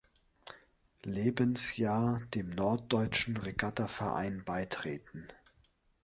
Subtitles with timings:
[1.03, 5.27] Lebensjahr dem Norddeutschen Regatta Verein beitreten.